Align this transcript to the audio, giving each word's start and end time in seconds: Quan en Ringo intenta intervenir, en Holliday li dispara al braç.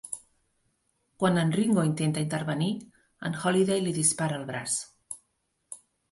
Quan 1.23 1.35
en 1.41 1.51
Ringo 1.57 1.83
intenta 1.89 2.23
intervenir, 2.25 2.69
en 3.29 3.37
Holliday 3.41 3.83
li 3.89 3.93
dispara 3.99 4.39
al 4.39 4.47
braç. 4.49 4.79